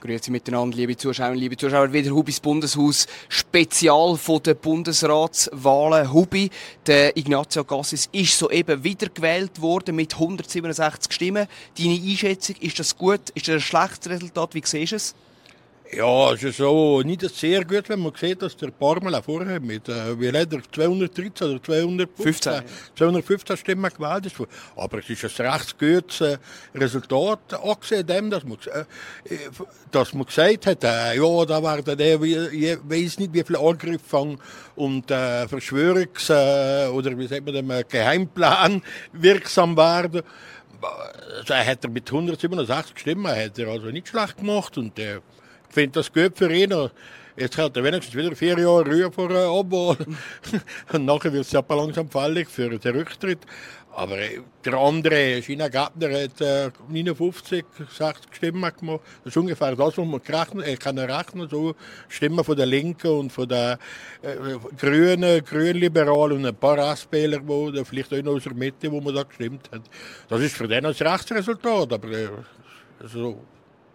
[0.00, 1.92] Grüezi miteinander, liebe Zuschauerinnen, liebe Zuschauer.
[1.92, 6.12] Wieder Hubis Bundeshaus Spezial von den Bundesratswahlen.
[6.12, 6.50] Hubi,
[6.86, 11.48] der Ignazio Cassis ist soeben wiedergewählt worden mit 167 Stimmen.
[11.76, 13.30] Deine Einschätzung, ist das gut?
[13.34, 14.54] Ist das ein schlechtes Resultat?
[14.54, 15.14] Wie siehst du es?
[15.90, 19.88] Ja, es ist so nicht sehr gut, wenn man sieht, dass der Parmela vorher mit,
[19.88, 22.62] äh, wie hat er, 213 oder 215, 15.
[22.94, 24.36] 215 Stimmen gewählt ist.
[24.76, 26.36] Aber es ist ein recht gutes äh,
[26.74, 29.36] Resultat, angesehen dem, dass man, äh,
[29.90, 34.36] dass man gesagt hat, äh, ja, da werden der, ich weiß nicht, wie viele Angriffe
[34.76, 38.82] und äh, Verschwörungs- äh, oder wie sagt man dem, äh, Geheimplan
[39.14, 40.20] wirksam werden.
[40.82, 45.20] Also, er hat er mit 167 Stimmen hat er also nicht schlecht gemacht und äh,
[45.70, 46.90] finde das gut für ihn.
[47.36, 49.96] Jetzt hat er wenigstens wieder vier Jahre Ruhe vor Abwahl.
[50.92, 53.38] Und nachher wird es ja langsam fällig für den Rücktritt.
[53.98, 54.16] Aber
[54.64, 57.64] der andere, China Gabner, hat äh, 59,
[57.96, 59.02] 60 Stimmen gemacht.
[59.24, 61.48] Das ist ungefähr das, was man gerechnet, äh, kann rechnen.
[61.48, 61.74] So
[62.08, 63.78] Stimmen von der Linken und von der
[64.22, 69.00] äh, Grünen, Grünliberalen und ein paar Restwähler, wo, vielleicht auch noch aus der Mitte, wo
[69.00, 69.82] man da gestimmt hat.
[70.28, 72.28] Das ist für den ein Rechtsresultat, aber äh,
[73.00, 73.42] also,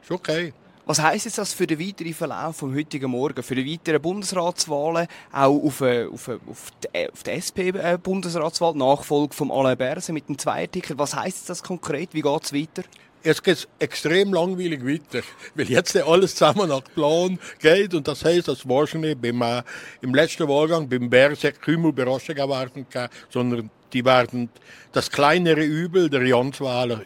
[0.02, 0.54] ist okay.
[0.86, 5.08] Was heisst jetzt das für den weiteren Verlauf vom heutigen Morgen, für die weiteren Bundesratswahlen,
[5.32, 10.28] auch auf, äh, auf, äh, auf die, auf die SP-Bundesratswahl, Nachfolge von Alain Berset mit
[10.28, 10.98] dem Zweierticket?
[10.98, 12.10] Was heisst das konkret?
[12.14, 12.84] Wie geht es weiter?
[13.24, 18.26] Jetzt geht es extrem langweilig weiter, weil jetzt alles zusammen nach Plan geht und das
[18.26, 19.64] heißt, dass wahrscheinlich beim, äh,
[20.02, 24.50] im letzten Wahlgang beim Berset kaum Überraschungen werden kann, sondern die werden
[24.92, 27.04] das kleinere Übel der Janswahler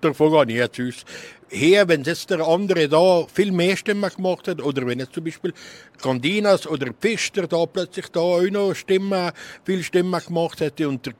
[0.00, 1.04] davon ich jetzt aus.
[1.50, 5.24] Hier, wenn jetzt der andere da viel mehr Stimmen gemacht hat, oder wenn jetzt zum
[5.24, 5.54] Beispiel
[6.00, 9.32] Candinas oder Pfister da plötzlich da auch noch Stimmen,
[9.64, 11.14] viel Stimmen gemacht hätte und der,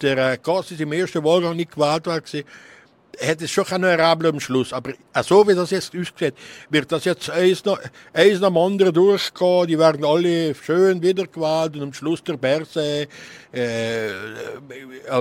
[0.00, 2.22] der Gassis im ersten Wahlgang nicht gewählt war,
[3.18, 4.72] hätte es schon einen Rabel am Schluss.
[4.72, 4.92] Aber
[5.22, 6.34] so wie das jetzt aussieht,
[6.70, 7.78] wird das jetzt eins nach,
[8.12, 9.66] eins nach dem anderen durchgehen.
[9.66, 13.06] Die werden alle schön wiedergewählt und am Schluss der Berse,
[13.52, 14.10] äh, äh,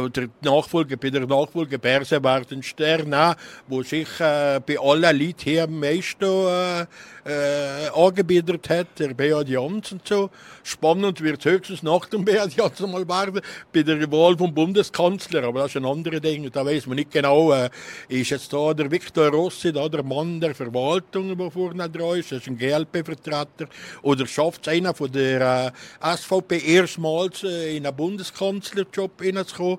[0.10, 3.36] der Nachfolger, bei der Nachfolge Berse werden Stern
[3.68, 6.86] wo sich äh, bei allen Leuten hier am meisten äh,
[7.26, 10.30] äh, angebietet hat, der Beat Jans und so.
[10.64, 15.62] Spannend wird höchstens nach dem Beat Jans mal werden, bei der Wahl vom Bundeskanzler, aber
[15.62, 17.70] das ist ein anderes Ding, da weiß man nicht genau, äh,
[18.10, 22.32] ist jetzt da der Viktor Rossi, da der Mann der Verwaltung, der vorne dran ist,
[22.32, 23.68] das ist ein GLP-Vertreter,
[24.02, 29.78] oder schafft es einer von der äh, SVP erstmals äh, in einen Bundeskanzlerjob hineinzukommen,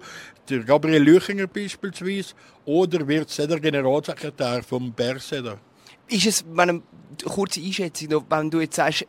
[0.48, 2.34] der Gabriel Lüchinger beispielsweise,
[2.64, 5.58] oder wird es der Generalsekretär vom Berse da?
[6.08, 6.82] Ist es, meine
[7.24, 9.06] kurze Einschätzung, wenn du jetzt sagst,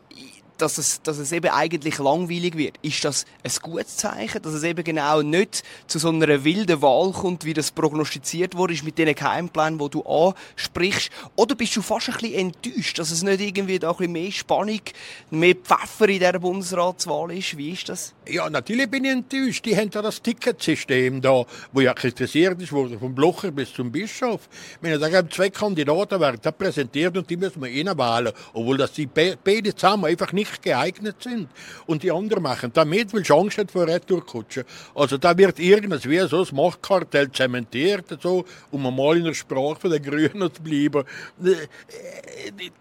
[0.58, 2.76] dass es, dass es eben eigentlich langweilig wird.
[2.82, 7.12] Ist das ein gutes Zeichen, dass es eben genau nicht zu so einer wilden Wahl
[7.12, 11.10] kommt, wie das prognostiziert wurde, mit diesen Geheimplänen, die du ansprichst?
[11.36, 14.80] Oder bist du fast ein bisschen enttäuscht, dass es nicht irgendwie da ein mehr Spannung,
[15.30, 17.56] mehr Pfeffer in dieser Bundesratswahl ist?
[17.56, 18.14] Wie ist das?
[18.28, 19.64] Ja, natürlich bin ich enttäuscht.
[19.64, 24.48] Die haben ja das Ticketsystem da, wo ja kritisiert wurde vom Blocher bis zum Bischof.
[24.80, 28.92] Meine, da gibt zwei Kandidaten, werden da präsentiert und die müssen wir wählen, obwohl das
[28.92, 31.48] die beide zusammen einfach nicht nicht geeignet sind.
[31.86, 34.64] Und die anderen machen damit, weil Chance vor Retourkutsche.
[34.94, 39.88] Also da wird irgendwas wie so das Machtkartell zementiert, so, um mal in der Sprache
[39.88, 41.04] den Grünen zu bleiben.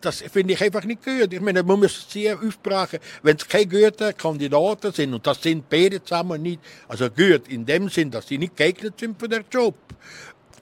[0.02, 1.34] Das finde ich einfach nicht gut.
[1.34, 3.00] Ich meine, man muss sie aufbrechen.
[3.24, 7.66] Wenn es keine guten Kandidaten sind, und das sind beide zusammen nicht, also gut in
[7.66, 9.76] dem Sinn, dass sie nicht geeignet sind für den Job,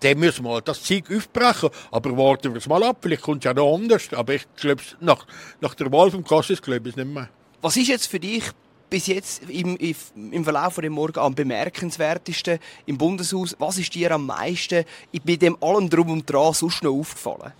[0.03, 1.69] dann müssen wir halt das Zeug aufbrechen.
[1.91, 4.09] Aber warten wir es mal ab, vielleicht kommt es ja noch anders.
[4.13, 5.25] Aber ich glaube, nach,
[5.61, 7.29] nach der Wahl vom Kassis glaube ich es nicht mehr.
[7.61, 8.43] Was ist jetzt für dich
[8.89, 13.55] bis jetzt im, im Verlauf von dem Morgen am bemerkenswertesten im Bundeshaus?
[13.57, 14.85] Was ist dir am meisten
[15.25, 17.53] bei dem allem Drum und Dran sonst noch aufgefallen?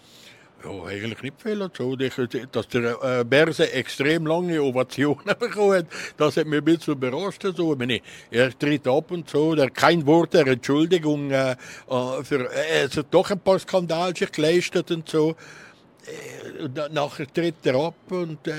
[0.64, 1.96] Ja, eigentlich nicht viel dazu.
[1.96, 7.44] Dass der äh, Berse extrem lange Ovationen bekommen das hat mich ein bisschen überrascht.
[7.44, 7.74] Also.
[7.74, 8.00] Ich meine,
[8.32, 11.32] er tritt ab und so, der kein Wort der Entschuldigung.
[11.32, 11.56] Äh, äh
[12.24, 15.36] für, er hat doch ein paar Skandale sich geleistet und so.
[16.08, 18.54] äh, nachher tritt er ab und äh,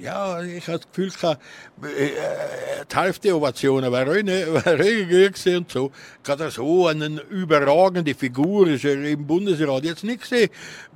[0.00, 1.42] ja, ich habe das Gefühl, gehabt,
[1.82, 2.10] äh,
[2.90, 4.14] die Hälfte der Ovationen war auch
[4.66, 5.92] war gut und so.
[6.22, 10.50] Gerade so eine überragende Figur ist er im Bundesrat jetzt nicht gesehen.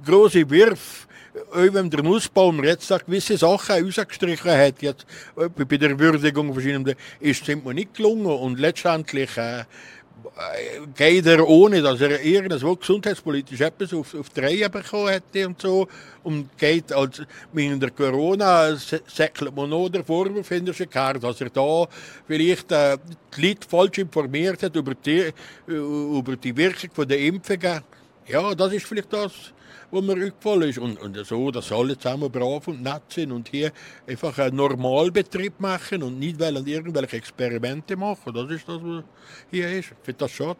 [0.04, 1.06] Große Wirf,
[1.52, 7.64] wenn der Nussbaum jetzt gewisse Sachen rausgestrichen hat, jetzt bei der Würdigung verschiedener, ist es
[7.64, 9.64] mir nicht gelungen und letztendlich äh,
[10.96, 15.60] geht er ohne, dass er irgendwo gesundheitspolitisch etwas auf, auf die Reihe bekommen hätte und
[15.60, 15.88] so.
[16.22, 17.22] Und geht als,
[17.52, 21.86] mit der Corona säckelt man noch der Vorwurf hinter dass er da
[22.26, 22.98] vielleicht äh,
[23.36, 25.32] die Leute falsch informiert hat über die, äh,
[25.66, 27.80] über die Wirkung der Impfungen.
[28.30, 29.32] Ja, das ist vielleicht das,
[29.90, 30.78] wo mir aufgefallen ist.
[30.78, 33.72] Und, und so, dass alle zusammen brav und nett sind und hier
[34.06, 38.32] einfach einen Normalbetrieb machen und nicht wollen irgendwelche Experimente machen.
[38.32, 39.04] Das ist das, was
[39.50, 39.88] hier ist.
[40.02, 40.58] Finde das schade.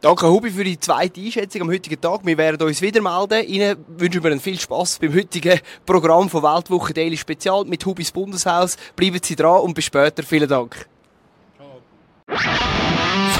[0.00, 2.24] Danke, Hubi, für die zweite Einschätzung am heutigen Tag.
[2.24, 3.46] Wir werden uns wieder melden.
[3.46, 8.78] Ihnen wünschen wir viel Spaß beim heutigen Programm von Weltwoche Daily Spezial mit Hubis Bundeshaus.
[8.96, 10.22] Bleiben Sie dran und bis später.
[10.22, 10.86] Vielen Dank.
[11.58, 13.39] Ciao.